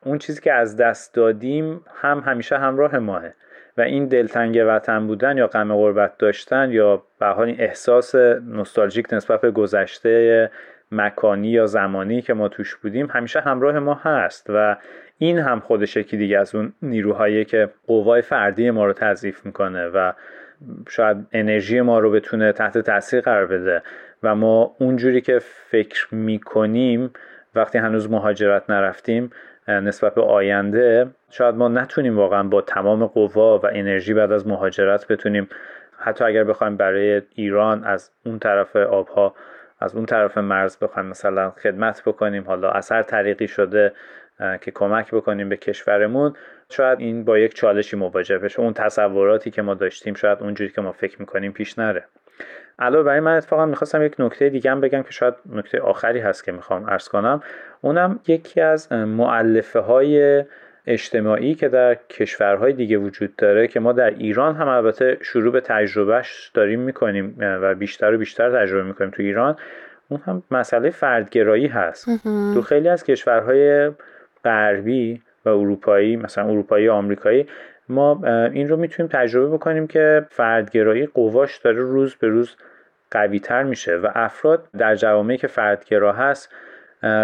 اون 0.05 0.17
چیزی 0.17 0.41
که 0.41 0.53
از 0.53 0.77
دست 0.77 1.13
دادیم 1.13 1.81
هم 1.95 2.19
همیشه 2.19 2.57
همراه 2.57 2.99
ماهه. 2.99 3.33
و 3.77 3.81
این 3.81 4.05
دلتنگ 4.05 4.63
وطن 4.67 5.07
بودن 5.07 5.37
یا 5.37 5.47
غم 5.47 5.75
غربت 5.75 6.17
داشتن 6.17 6.71
یا 6.71 7.03
به 7.19 7.25
حال 7.25 7.47
این 7.47 7.55
احساس 7.59 8.15
نوستالژیک 8.15 9.13
نسبت 9.13 9.41
به 9.41 9.51
گذشته 9.51 10.51
مکانی 10.91 11.47
یا 11.47 11.65
زمانی 11.65 12.21
که 12.21 12.33
ما 12.33 12.47
توش 12.47 12.75
بودیم 12.75 13.07
همیشه 13.07 13.39
همراه 13.39 13.79
ما 13.79 13.93
هست. 13.93 14.45
و 14.49 14.77
این 15.17 15.39
هم 15.39 15.59
خودش 15.59 15.97
یکی 15.97 16.17
دیگه 16.17 16.39
از 16.39 16.55
اون 16.55 16.73
نیروهایی 16.81 17.45
که 17.45 17.69
قوای 17.87 18.21
فردی 18.21 18.71
ما 18.71 18.85
رو 18.85 18.93
تضعیف 18.93 19.45
می‌کنه 19.45 19.87
و 19.87 20.11
شاید 20.89 21.17
انرژی 21.31 21.81
ما 21.81 21.99
رو 21.99 22.11
بتونه 22.11 22.51
تحت 22.51 22.77
تاثیر 22.77 23.21
قرار 23.21 23.45
بده. 23.45 23.81
و 24.23 24.35
ما 24.35 24.75
اونجوری 24.79 25.21
که 25.21 25.39
فکر 25.69 26.07
می‌کنیم 26.11 27.11
وقتی 27.57 27.77
هنوز 27.77 28.11
مهاجرت 28.11 28.69
نرفتیم 28.69 29.29
نسبت 29.67 30.15
به 30.15 30.21
آینده 30.21 31.07
شاید 31.29 31.55
ما 31.55 31.67
نتونیم 31.67 32.17
واقعا 32.17 32.43
با 32.43 32.61
تمام 32.61 33.05
قوا 33.05 33.59
و 33.59 33.65
انرژی 33.65 34.13
بعد 34.13 34.31
از 34.31 34.47
مهاجرت 34.47 35.07
بتونیم 35.07 35.49
حتی 35.97 36.23
اگر 36.23 36.43
بخوایم 36.43 36.77
برای 36.77 37.21
ایران 37.35 37.83
از 37.83 38.11
اون 38.25 38.39
طرف 38.39 38.75
آبها 38.75 39.35
از 39.79 39.95
اون 39.95 40.05
طرف 40.05 40.37
مرز 40.37 40.77
بخوایم 40.77 41.09
مثلا 41.09 41.51
خدمت 41.51 42.03
بکنیم 42.05 42.43
حالا 42.43 42.71
از 42.71 42.91
هر 42.91 43.01
طریقی 43.01 43.47
شده 43.47 43.93
که 44.61 44.71
کمک 44.71 45.11
بکنیم 45.11 45.49
به 45.49 45.57
کشورمون 45.57 46.33
شاید 46.69 46.99
این 46.99 47.23
با 47.23 47.37
یک 47.37 47.53
چالشی 47.53 47.97
مواجه 47.97 48.37
بشه. 48.37 48.59
اون 48.59 48.73
تصوراتی 48.73 49.51
که 49.51 49.61
ما 49.61 49.73
داشتیم 49.73 50.13
شاید 50.13 50.37
اونجوری 50.41 50.71
که 50.71 50.81
ما 50.81 50.91
فکر 50.91 51.19
می‌کنیم 51.19 51.51
پیش 51.51 51.79
نره. 51.79 52.03
علاوه 52.79 53.03
بر 53.03 53.13
این 53.13 53.23
من 53.23 53.37
اتفاقا 53.37 53.65
می‌خواستم 53.65 54.03
یک 54.03 54.15
نکته 54.19 54.49
دیگه 54.49 54.71
هم 54.71 54.81
بگم 54.81 55.03
که 55.03 55.11
شاید 55.11 55.33
نکته 55.53 55.79
آخری 55.79 56.19
هست 56.19 56.43
که 56.43 56.51
می‌خوام 56.51 56.85
ارز 56.85 57.07
کنم. 57.07 57.41
اونم 57.81 58.19
یکی 58.27 58.61
از 58.61 58.91
معلفه 58.91 59.79
های 59.79 60.43
اجتماعی 60.87 61.55
که 61.55 61.69
در 61.69 61.95
کشورهای 61.95 62.73
دیگه 62.73 62.97
وجود 62.97 63.35
داره 63.35 63.67
که 63.67 63.79
ما 63.79 63.93
در 63.93 64.09
ایران 64.09 64.55
هم 64.55 64.67
البته 64.67 65.17
شروع 65.21 65.51
به 65.51 65.61
تجربهش 65.61 66.51
داریم 66.53 66.79
می‌کنیم 66.79 67.35
و 67.39 67.75
بیشتر 67.75 68.13
و 68.13 68.17
بیشتر 68.17 68.61
تجربه 68.61 68.83
می‌کنیم 68.83 69.09
تو 69.09 69.23
ایران. 69.23 69.55
اون 70.09 70.21
هم 70.25 70.43
مسئله 70.51 70.89
فردگرایی 70.89 71.67
هست. 71.67 72.23
تو 72.53 72.61
خیلی 72.61 72.89
از 72.89 73.03
کشورهای 73.03 73.91
غربی 74.45 75.21
و 75.45 75.49
اروپایی 75.49 76.15
مثلا 76.15 76.43
اروپایی 76.43 76.87
و 76.87 76.91
آمریکایی 76.91 77.47
ما 77.89 78.21
این 78.53 78.69
رو 78.69 78.77
می‌تونیم 78.77 79.09
تجربه 79.13 79.57
بکنیم 79.57 79.87
که 79.87 80.25
فردگرایی 80.29 81.05
قواش 81.05 81.57
داره 81.57 81.77
روز 81.77 82.15
به 82.15 82.27
روز 82.27 82.55
قوی 83.11 83.39
تر 83.39 83.63
میشه 83.63 83.95
و 83.95 84.11
افراد 84.15 84.67
در 84.77 84.95
جوامعی 84.95 85.37
که 85.37 85.47
فردگرا 85.47 86.13
هست 86.13 86.49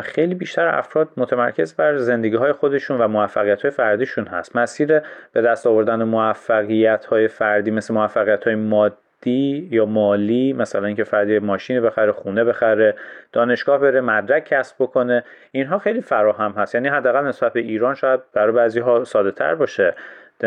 خیلی 0.04 0.36
بیشتر 0.36 0.68
افراد 0.68 1.10
متمرکز 1.18 1.74
بر 1.76 1.98
زندگی 1.98 2.36
های 2.36 2.52
خودشون 2.52 3.02
و 3.02 3.08
موفقیت 3.08 3.62
های 3.62 3.72
فردیشون 3.72 4.26
هست. 4.26 4.56
مسیر 4.56 5.02
به 5.32 5.42
دست 5.42 5.68
آوردن 5.68 6.04
موفقیت 6.04 7.06
های 7.06 7.28
فردی 7.28 7.72
مثل 7.72 7.94
موفقیت 7.94 8.44
های 8.44 8.56
مادی 8.56 9.68
یا 9.72 9.86
مالی 9.86 10.54
مثلا 10.54 10.88
اینکه 10.88 11.04
فردی 11.04 11.40
ماشین 11.40 11.82
بخره 11.82 12.12
خونه 12.12 12.44
بخره 12.44 12.96
دانشگاه 13.32 13.78
بره 13.78 14.02
مدرک 14.02 14.46
کسب 14.46 14.76
بکنه 14.80 15.24
اینها 15.52 15.80
خیلی 15.80 16.02
فراهم 16.02 16.52
هست. 16.52 16.76
یعنی 16.76 16.88
حداقل 16.88 17.26
نسبت 17.26 17.54
به 17.54 17.60
ایران 17.60 17.96
شاید 17.96 18.20
برای 18.34 18.52
بعضی 18.52 18.80
ها 18.80 19.04
ساده 19.04 19.32
تر 19.32 19.56
باشه. 19.56 19.96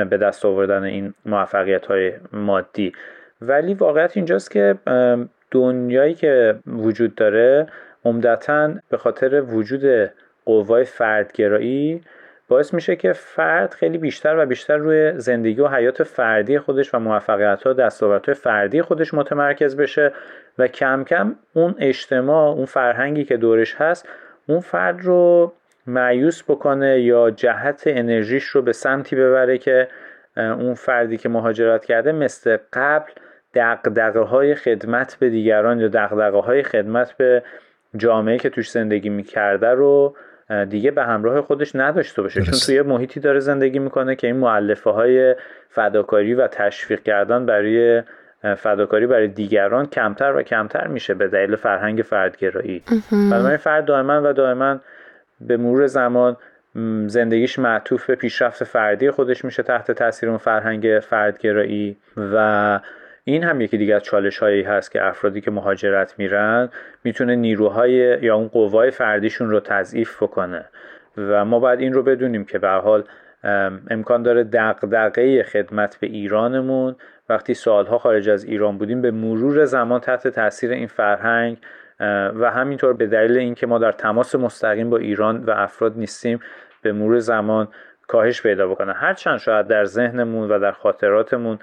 به 0.04 0.16
دست 0.16 0.44
آوردن 0.44 0.82
این 0.82 1.14
موفقیت 1.26 1.86
های 1.86 2.12
مادی. 2.32 2.92
ولی 3.40 3.74
واقعیت 3.74 4.16
اینجاست 4.16 4.50
که 4.50 4.78
دنیایی 5.50 6.14
که 6.14 6.58
وجود 6.66 7.14
داره 7.14 7.66
عمدتا 8.04 8.74
به 8.88 8.96
خاطر 8.96 9.40
وجود 9.40 10.10
قوای 10.44 10.84
فردگرایی 10.84 12.00
باعث 12.48 12.74
میشه 12.74 12.96
که 12.96 13.12
فرد 13.12 13.74
خیلی 13.74 13.98
بیشتر 13.98 14.36
و 14.38 14.46
بیشتر 14.46 14.76
روی 14.76 15.12
زندگی 15.18 15.60
و 15.60 15.68
حیات 15.68 16.02
فردی 16.02 16.58
خودش 16.58 16.94
و 16.94 16.98
موفقیت 16.98 17.62
ها 17.62 17.72
دستاوردهای 17.72 18.34
فردی 18.34 18.82
خودش 18.82 19.14
متمرکز 19.14 19.76
بشه 19.76 20.12
و 20.58 20.68
کم 20.68 21.04
کم 21.04 21.34
اون 21.52 21.74
اجتماع 21.78 22.52
اون 22.52 22.64
فرهنگی 22.64 23.24
که 23.24 23.36
دورش 23.36 23.74
هست 23.74 24.08
اون 24.46 24.60
فرد 24.60 25.00
رو 25.00 25.52
معیوس 25.86 26.42
بکنه 26.42 27.00
یا 27.00 27.30
جهت 27.30 27.82
انرژیش 27.86 28.44
رو 28.44 28.62
به 28.62 28.72
سمتی 28.72 29.16
ببره 29.16 29.58
که 29.58 29.88
اون 30.36 30.74
فردی 30.74 31.16
که 31.16 31.28
مهاجرت 31.28 31.84
کرده 31.84 32.12
مثل 32.12 32.56
قبل 32.72 33.10
دقدقه 33.54 34.20
های 34.20 34.54
خدمت 34.54 35.16
به 35.20 35.30
دیگران 35.30 35.80
یا 35.80 35.88
دقدقه 35.88 36.38
های 36.38 36.62
خدمت 36.62 37.12
به 37.12 37.42
جامعه 37.96 38.38
که 38.38 38.50
توش 38.50 38.70
زندگی 38.70 39.08
می‌کرده 39.08 39.70
رو 39.70 40.16
دیگه 40.68 40.90
به 40.90 41.02
همراه 41.04 41.40
خودش 41.40 41.76
نداشته 41.76 42.22
باشه. 42.22 42.42
چون 42.42 42.54
توی 42.66 42.82
محیطی 42.82 43.20
داره 43.20 43.38
زندگی 43.38 43.78
می‌کنه 43.78 44.16
که 44.16 44.26
این 44.26 44.36
معلفه 44.36 44.90
های 44.90 45.34
فداکاری 45.68 46.34
و 46.34 46.46
تشویق 46.46 47.02
کردن 47.02 47.46
برای 47.46 48.02
فداکاری 48.56 49.06
برای 49.06 49.28
دیگران 49.28 49.86
کمتر 49.86 50.32
و 50.36 50.42
کمتر 50.42 50.86
میشه 50.86 51.14
به 51.14 51.28
دلیل 51.28 51.56
فرهنگ 51.56 52.02
فردگرایی. 52.02 52.82
بنابراین 53.12 53.56
فرد 53.56 53.84
دائما 53.84 54.20
و 54.24 54.32
دائما 54.32 54.80
به 55.40 55.56
مرور 55.56 55.86
زمان 55.86 56.36
زندگیش 57.06 57.58
معطوف 57.58 58.06
به 58.06 58.14
پیشرفت 58.14 58.64
فردی 58.64 59.10
خودش 59.10 59.44
میشه 59.44 59.62
تحت 59.62 59.90
تاثیر 59.90 60.28
اون 60.28 60.38
فرهنگ 60.38 61.00
فردگرایی 61.02 61.96
و 62.16 62.80
این 63.24 63.44
هم 63.44 63.60
یکی 63.60 63.78
دیگه 63.78 63.94
از 63.94 64.02
چالش 64.02 64.38
هایی 64.38 64.62
هست 64.62 64.90
که 64.90 65.04
افرادی 65.04 65.40
که 65.40 65.50
مهاجرت 65.50 66.14
میرن 66.18 66.68
می‌تونه 67.04 67.36
نیروهای 67.36 68.18
یا 68.22 68.36
اون 68.36 68.48
قوای 68.48 68.90
فردیشون 68.90 69.50
رو 69.50 69.60
تضعیف 69.60 70.22
بکنه. 70.22 70.64
و 71.16 71.44
ما 71.44 71.58
باید 71.58 71.80
این 71.80 71.92
رو 71.92 72.02
بدونیم 72.02 72.44
که 72.44 72.58
به 72.58 72.68
حال 72.68 73.04
امکان 73.90 74.22
داره 74.22 74.44
دغدغه 74.44 75.42
خدمت 75.42 75.96
به 76.00 76.06
ایرانمون. 76.06 76.96
وقتی 77.28 77.54
سالها 77.54 77.98
خارج 77.98 78.28
از 78.28 78.44
ایران 78.44 78.78
بودیم 78.78 79.02
به 79.02 79.10
مرور 79.10 79.64
زمان 79.64 80.00
تحت 80.00 80.28
تاثیر 80.28 80.70
این 80.70 80.86
فرهنگ 80.86 81.56
و 82.40 82.50
همینطور 82.50 82.92
به 82.92 83.06
دلیل 83.06 83.38
اینکه 83.38 83.66
ما 83.66 83.78
در 83.78 83.92
تماس 83.92 84.34
مستقیم 84.34 84.90
با 84.90 84.96
ایران 84.96 85.44
و 85.44 85.50
افراد 85.50 85.92
نیستیم 85.96 86.40
به 86.82 86.92
مرور 86.92 87.18
زمان 87.18 87.68
کاهش 88.08 88.42
پیدا 88.42 88.68
بکنه. 88.68 88.92
هرچند 88.92 89.38
شاید 89.38 89.66
در 89.66 89.84
ذهنمون 89.84 90.50
و 90.50 90.58
در 90.58 90.72
خاطراتمون 90.72 91.58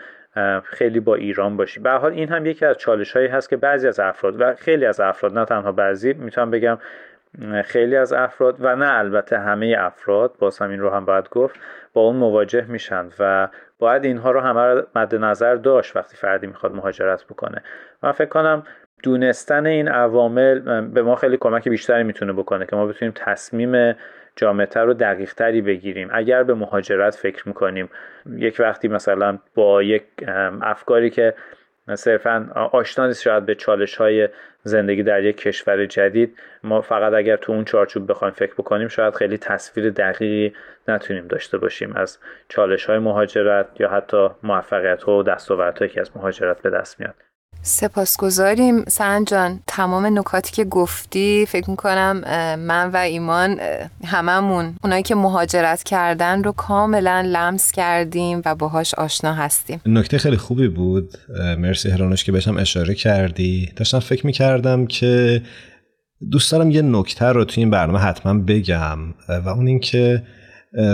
خیلی 0.63 0.99
با 0.99 1.15
ایران 1.15 1.57
باشیم. 1.57 1.83
به 1.83 1.91
حال 1.91 2.11
این 2.11 2.29
هم 2.29 2.45
یکی 2.45 2.65
از 2.65 2.77
چالش 2.77 3.11
هایی 3.11 3.27
هست 3.27 3.49
که 3.49 3.57
بعضی 3.57 3.87
از 3.87 3.99
افراد 3.99 4.41
و 4.41 4.55
خیلی 4.55 4.85
از 4.85 4.99
افراد 4.99 5.37
نه 5.39 5.45
تنها 5.45 5.71
بعضی 5.71 6.13
می‌تونم 6.13 6.51
بگم 6.51 6.77
خیلی 7.65 7.95
از 7.95 8.13
افراد 8.13 8.55
و 8.59 8.75
نه 8.75 8.97
البته 8.97 9.39
همه 9.39 9.75
افراد 9.79 10.35
باز 10.39 10.59
همین 10.59 10.79
رو 10.79 10.89
هم 10.89 11.05
باید 11.05 11.29
گفت 11.29 11.59
با 11.93 12.01
اون 12.01 12.15
مواجه 12.15 12.65
میشن 12.67 13.05
و 13.19 13.47
باید 13.79 14.05
اینها 14.05 14.31
رو 14.31 14.39
همه 14.39 14.83
مد 14.95 15.15
نظر 15.15 15.55
داشت 15.55 15.95
وقتی 15.95 16.17
فردی 16.17 16.47
می‌خواد 16.47 16.75
مهاجرت 16.75 17.25
بکنه. 17.25 17.63
من 18.03 18.11
فکر 18.11 18.29
کنم 18.29 18.63
دونستن 19.03 19.65
این 19.65 19.87
عوامل 19.87 20.81
به 20.81 21.01
ما 21.01 21.15
خیلی 21.15 21.37
کمک 21.37 21.69
بیشتری 21.69 22.03
می‌تونه 22.03 22.33
بکنه 22.33 22.65
که 22.65 22.75
ما 22.75 22.85
بتونیم 22.85 23.13
تصمیم 23.15 23.95
جامعتر 24.35 24.87
و 24.87 24.93
دقیقتری 24.93 25.61
بگیریم. 25.61 26.09
اگر 26.13 26.43
به 26.43 26.53
مهاجرت 26.53 27.15
فکر 27.15 27.47
می‌کنیم 27.47 27.89
یک 28.35 28.55
وقتی 28.59 28.87
مثلا 28.87 29.39
با 29.55 29.83
یک 29.83 30.03
افکاری 30.61 31.09
که 31.09 31.33
صرفا 31.95 32.49
آشنا 32.71 33.07
نیست 33.07 33.21
شاید 33.21 33.45
به 33.45 33.55
چالش 33.55 33.95
های 33.95 34.29
زندگی 34.63 35.03
در 35.03 35.23
یک 35.23 35.37
کشور 35.37 35.85
جدید 35.85 36.37
ما 36.63 36.81
فقط 36.81 37.13
اگر 37.13 37.35
تو 37.35 37.51
اون 37.51 37.65
چارچوب 37.65 38.11
بخوایم 38.11 38.33
فکر 38.33 38.53
بکنیم 38.53 38.87
شاید 38.87 39.15
خیلی 39.15 39.37
تصویر 39.37 39.89
دقیقی 39.89 40.53
نتونیم 40.87 41.27
داشته 41.27 41.57
باشیم 41.57 41.93
از 41.95 42.19
چالش 42.49 42.85
های 42.85 42.99
مهاجرت 42.99 43.67
یا 43.79 43.89
حتی 43.89 44.29
موفقیت 44.43 45.03
ها 45.03 45.17
و 45.17 45.23
دستاوردهایی 45.23 45.91
که 45.91 46.01
از 46.01 46.17
مهاجرت 46.17 46.61
به 46.61 46.69
دست 46.69 46.99
میاد. 46.99 47.32
سپاسگزاریم. 47.65 48.85
جان 49.27 49.59
تمام 49.67 50.19
نکاتی 50.19 50.51
که 50.51 50.65
گفتی 50.65 51.45
فکر 51.45 51.69
می‌کنم 51.69 52.17
من 52.59 52.91
و 52.91 52.97
ایمان 52.97 53.59
هممون 54.05 54.75
اونایی 54.83 55.03
که 55.03 55.15
مهاجرت 55.15 55.83
کردن 55.83 56.43
رو 56.43 56.51
کاملا 56.51 57.23
لمس 57.25 57.71
کردیم 57.71 58.41
و 58.45 58.55
باهاش 58.55 58.93
آشنا 58.93 59.33
هستیم. 59.33 59.81
نکته 59.85 60.17
خیلی 60.17 60.37
خوبی 60.37 60.67
بود. 60.67 61.13
مرسی 61.57 61.89
هرانوش 61.89 62.23
که 62.23 62.31
بهشم 62.31 62.57
اشاره 62.57 62.95
کردی. 62.95 63.71
داشتم 63.75 63.99
فکر 63.99 64.25
می‌کردم 64.25 64.85
که 64.85 65.41
دوست 66.31 66.51
دارم 66.51 66.71
یه 66.71 66.81
نکته 66.81 67.25
رو 67.25 67.45
توی 67.45 67.63
این 67.63 67.69
برنامه 67.71 67.99
حتما 67.99 68.33
بگم. 68.33 68.99
و 69.29 69.49
اون 69.49 69.67
اینکه 69.67 70.23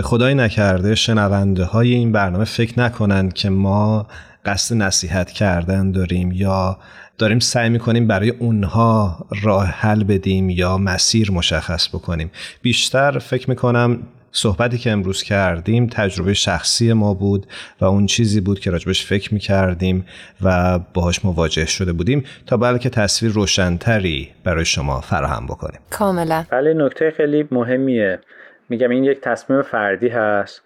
خدای 0.02 0.34
نکرده 0.34 0.94
شنونده 0.94 1.64
های 1.64 1.94
این 1.94 2.12
برنامه 2.12 2.44
فکر 2.44 2.80
نکنند 2.80 3.32
که 3.32 3.50
ما 3.50 4.06
قصد 4.44 4.76
نصیحت 4.76 5.30
کردن 5.30 5.92
داریم 5.92 6.32
یا 6.32 6.78
داریم 7.18 7.38
سعی 7.38 7.68
می‌کنیم 7.68 8.06
برای 8.06 8.30
اونها 8.30 9.26
راه 9.42 9.66
حل 9.66 10.04
بدیم 10.04 10.50
یا 10.50 10.78
مسیر 10.78 11.30
مشخص 11.30 11.88
بکنیم. 11.88 12.30
بیشتر 12.62 13.18
فکر 13.18 13.50
می‌کنم 13.50 13.98
صحبتی 14.32 14.78
که 14.78 14.90
امروز 14.90 15.22
کردیم 15.22 15.86
تجربه 15.86 16.34
شخصی 16.34 16.92
ما 16.92 17.14
بود 17.14 17.46
و 17.80 17.84
اون 17.84 18.06
چیزی 18.06 18.40
بود 18.40 18.60
که 18.60 18.70
راجبش 18.70 19.06
فکر 19.06 19.34
می‌کردیم 19.34 20.06
و 20.42 20.78
باهاش 20.78 21.24
مواجه 21.24 21.66
شده 21.66 21.92
بودیم 21.92 22.24
تا 22.46 22.56
بلکه 22.56 22.90
تصویر 22.90 23.32
روشنتری 23.32 24.28
برای 24.44 24.64
شما 24.64 25.00
فراهم 25.00 25.46
بکنیم. 25.46 25.80
کاملا. 25.90 26.44
بله 26.50 26.74
نکته 26.74 27.12
خیلی 27.16 27.48
مهمیه. 27.50 28.20
میگم 28.68 28.90
این 28.90 29.04
یک 29.04 29.20
تصمیم 29.20 29.62
فردی 29.62 30.08
هست 30.08 30.62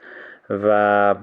و 0.51 1.15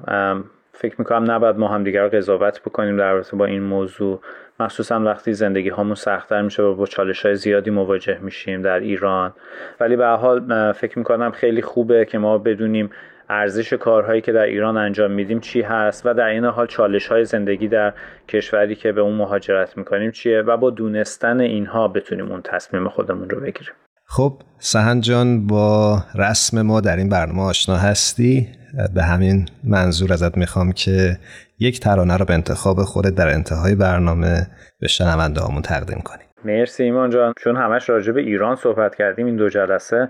فکر 0.82 0.96
می‌کنم 0.98 1.32
نباید 1.32 1.58
ما 1.58 1.68
هم 1.68 1.84
دیگر 1.84 2.08
قضاوت 2.08 2.62
بکنیم 2.62 2.98
در 2.98 3.14
رابطه 3.14 3.38
با 3.38 3.46
این 3.46 3.64
موضوع. 3.64 4.20
مخصوصا 4.60 5.00
وقتی 5.00 5.34
زندگی 5.34 5.70
هامون 5.70 5.96
سختتر 5.96 6.42
میشه 6.42 6.64
و 6.64 6.76
با 6.76 6.86
چالش 6.86 7.26
های 7.26 7.36
زیادی 7.36 7.70
مواجه 7.70 8.20
میشیم 8.22 8.62
در 8.62 8.80
ایران. 8.80 9.34
ولی 9.80 9.96
به 9.96 10.08
حال 10.08 10.72
فکر 10.72 11.00
می‌کنم 11.00 11.32
خیلی 11.32 11.62
خوبه 11.62 12.06
که 12.06 12.18
ما 12.18 12.38
بدونیم 12.38 12.90
ارزش 13.30 13.74
کارهایی 13.74 14.22
که 14.22 14.32
در 14.32 14.44
ایران 14.44 14.78
انجام 14.78 15.12
میدیم 15.12 15.40
چی 15.40 15.62
هست 15.62 16.06
و 16.06 16.14
در 16.14 16.28
این 16.28 16.46
حال 16.46 16.68
چالش 16.68 17.08
های 17.08 17.26
زندگی 17.26 17.68
در 17.68 17.94
کشوری 18.28 18.76
که 18.76 18.92
به 18.92 19.02
اون 19.02 19.16
مهاجرت 19.16 19.78
می‌کنیم 19.78 20.12
چیه 20.12 20.42
و 20.42 20.58
با 20.58 20.70
دونستن 20.70 21.40
اینها 21.40 21.88
بتونیم 21.88 22.32
اون 22.32 22.42
تصمیم 22.42 22.88
خودمون 22.88 23.30
رو 23.30 23.40
بگیریم. 23.40 23.74
خب 24.14 24.34
سهن 24.60 25.02
جان 25.02 25.48
با 25.48 25.98
رسم 26.16 26.62
ما 26.62 26.82
در 26.82 26.96
این 26.98 27.10
برنامه 27.10 27.42
آشنا 27.42 27.76
هستی؟ 27.76 28.48
به 28.96 29.04
همین 29.04 29.46
منظور 29.64 30.14
ازت 30.14 30.38
می‌خوام 30.38 30.72
که 30.72 31.18
یک 31.60 31.80
ترانه 31.80 32.18
رو 32.18 32.26
به 32.26 32.34
انتخاب 32.34 32.78
خودت 32.84 33.16
در 33.16 33.28
انتهای 33.28 33.76
برنامه 33.76 34.48
به 34.80 34.88
شنونده 34.88 35.42
هامون 35.42 35.62
تقدیم 35.62 36.02
کنی. 36.02 36.24
مرسی 36.46 36.84
ایمان 36.84 37.10
جان. 37.10 37.34
چون 37.38 37.56
همش 37.56 37.90
راجع 37.90 38.12
به 38.12 38.22
ایران 38.22 38.56
صحبت 38.56 38.96
کردیم 38.96 39.26
این 39.26 39.36
دو 39.36 39.50
جلسه 39.50 40.10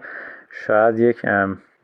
شاید 0.67 1.00
یک 1.00 1.17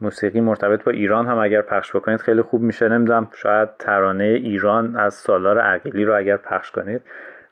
موسیقی 0.02 0.42
مرتبط 0.42 0.84
با 0.84 0.92
ایران 0.92 1.28
هم 1.28 1.38
اگر 1.38 1.62
پخش 1.62 1.96
بکنید 1.96 2.20
خیلی 2.20 2.42
خوب 2.42 2.62
میشه. 2.62 2.90
نمی‌دونم 2.90 3.28
شاید 3.42 3.70
ترانه 3.80 4.24
ایران 4.24 4.96
از 4.96 5.14
سالار 5.14 5.60
عقیلی 5.60 6.06
رو 6.06 6.18
اگر 6.18 6.38
پخش 6.38 6.72
کنید 6.72 7.02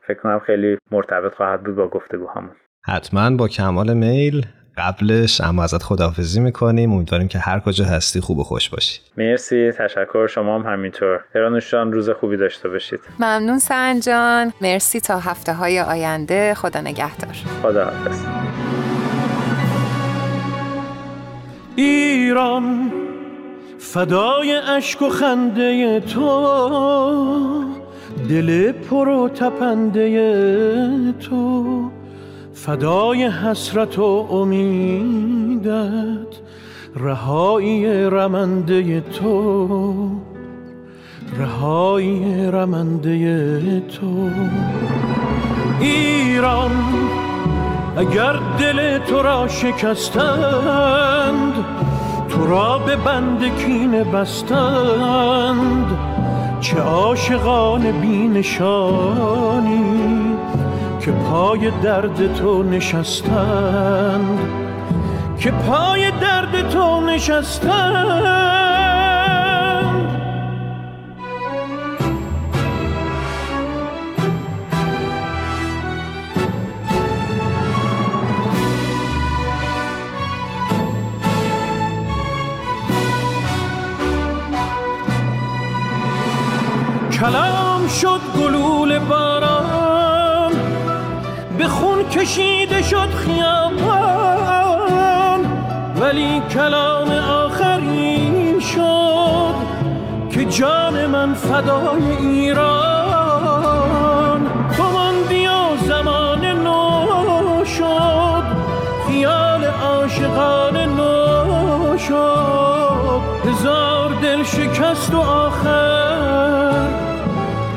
فکر 0.06 0.18
کنم 0.18 0.38
خیلی 0.38 0.78
مرتبط 0.90 1.34
خواهد 1.34 1.62
بود 1.62 1.76
با 1.76 1.88
گفتگوهامون. 1.88 2.52
حتما 2.88 3.30
با 3.30 3.48
کمال 3.48 3.94
میل 3.94 4.46
قبلش 4.76 5.40
اما 5.40 5.62
ازت 5.64 5.82
خداحافظی 5.82 6.40
می‌کنیم. 6.40 6.92
امیدواریم 6.92 7.28
که 7.28 7.38
هر 7.38 7.60
کجا 7.60 7.84
هستی 7.84 8.20
خوب 8.20 8.38
و 8.38 8.44
خوش 8.44 8.70
باشی. 8.70 9.00
مرسی. 9.16 9.72
تشکر. 9.72 10.26
شما 10.26 10.58
هم 10.58 10.72
همینطور. 10.72 11.20
هرانوشان 11.34 11.92
روز 11.92 12.10
خوبی 12.10 12.36
داشته 12.36 12.68
باشید. 12.68 13.00
ممنون 13.18 13.58
سنجان 13.58 14.52
مرسی. 14.60 15.00
تا 15.00 15.18
هفته 15.18 15.52
های 15.52 15.80
آینده. 15.80 16.54
خدا 16.54 16.80
نگهدار. 16.80 17.34
خدا 17.62 17.84
حافظ 17.84 18.24
ایران 21.76 22.92
فدای 23.78 24.52
اشک 24.52 25.02
و 25.02 25.08
خنده 25.08 26.00
تو. 26.00 27.64
دل 28.28 28.72
پر 28.72 29.08
و 29.08 29.28
تپنده 29.28 31.12
تو. 31.12 31.90
فدای 32.56 33.24
حسرت 33.24 33.98
و 33.98 34.26
امیدت 34.30 35.76
رهایی 36.96 37.86
رمنده 38.04 39.00
تو 39.00 40.10
رهایی 41.38 42.46
رمنده 42.46 43.80
تو. 43.80 44.30
ایران 45.80 46.70
اگر 47.96 48.32
دل 48.58 48.98
تو 48.98 49.22
را 49.22 49.48
شکستند 49.48 50.44
تو 52.28 52.46
را 52.46 52.78
به 52.78 52.96
بند 52.96 53.56
کین 53.58 54.02
بستند 54.04 55.86
چه 56.60 56.80
عاشقان 56.80 58.00
بینشانی 58.00 59.16
که 61.06 61.12
پای 61.12 61.70
درد 61.82 62.34
تو 62.34 62.62
نشستند 62.62 64.38
که 65.38 65.50
پای 65.50 66.10
درد 66.10 66.68
تو 66.70 67.00
نشستند. 67.00 68.46
کلام 87.12 87.88
شد 87.88 88.20
گلول 88.38 88.98
باران. 88.98 89.75
کشیده 92.16 92.82
شد 92.82 93.10
خیابان 93.10 93.76
ولی 96.00 96.40
کلام 96.40 97.10
آخرین 97.10 98.60
شد 98.60 99.54
که 100.30 100.44
جان 100.44 101.06
من 101.06 101.34
فدای 101.34 102.16
ایران. 102.20 102.80
تو 104.76 104.82
ماندی 104.82 105.46
و 105.46 105.76
زمان 105.86 106.44
نو 106.44 107.64
شد 107.64 108.42
خیال 109.08 109.64
عاشقان 109.64 110.76
نو 110.76 111.98
شد. 111.98 113.20
هزار 113.44 114.10
دل 114.22 114.42
شکست 114.42 115.14
و 115.14 115.20
آخر 115.20 116.88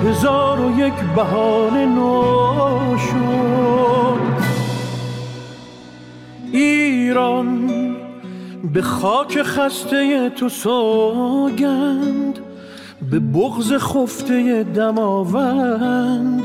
هزار 0.05 0.60
و 0.60 0.79
یک 0.79 0.93
بهانه 1.15 1.86
نو 1.86 2.39
ایران 7.10 7.70
به 8.74 8.82
خاک 8.82 9.42
خسته 9.42 10.30
تو 10.30 10.50
سوگند 10.50 12.39
به 13.12 13.20
بغز 13.20 13.74
خفته 13.74 14.63
دماوند 14.63 16.44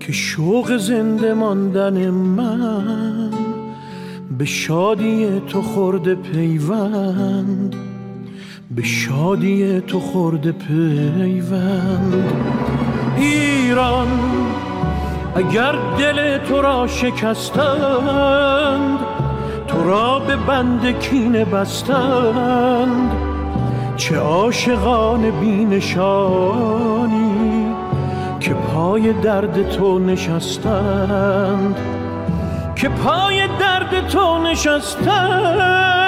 که 0.00 0.12
شوق 0.12 0.76
زنده 0.76 1.34
ماندن 1.34 2.10
من 2.10 3.30
به 4.38 4.44
شادی 4.44 5.42
تو 5.48 5.62
خورده 5.62 6.14
پیوند 6.14 7.76
به 8.70 8.82
شادی 8.82 9.80
تو 9.80 10.00
خورده 10.00 10.52
پیوند. 10.52 12.32
ایران 13.16 14.08
اگر 15.36 15.74
دل 15.98 16.38
تو 16.38 16.62
را 16.62 16.86
شکستند 16.86 18.30
تو 19.80 19.88
را 19.88 20.18
به 20.18 20.36
بند 20.36 20.98
کینه 20.98 21.44
بستند 21.44 23.10
چه 23.96 24.16
عاشقان 24.16 25.30
بینشانی 25.30 26.46
که 28.40 28.54
پای 28.54 29.12
درد 29.12 29.70
تو 29.70 29.98
نشستند 29.98 31.76
که 32.76 32.88
پای 32.88 33.48
درد 33.60 34.08
تو 34.08 34.38
نشستند. 34.38 35.99